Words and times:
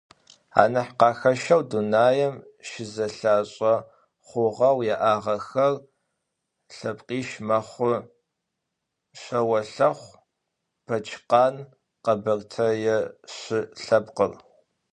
Анахь 0.61 0.93
къахэщэу, 0.99 1.61
дунаим 1.69 2.35
щызэлъашӏэ 2.67 3.73
хъугъэу 4.27 4.77
яӏагъэхэр 4.95 5.73
лъэпкъищ 6.75 7.29
мэхъу: 7.47 7.93
шъэолъэхъу, 9.21 10.19
бэчкъан, 10.85 11.55
къэбэртэе 12.03 12.97
шы 13.35 13.59
лъэпкъыр. 13.83 14.31